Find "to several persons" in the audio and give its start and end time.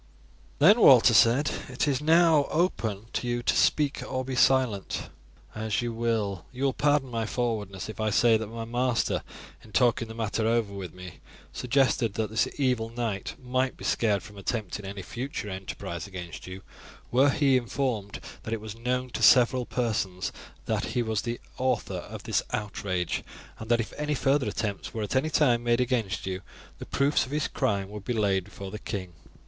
19.11-20.31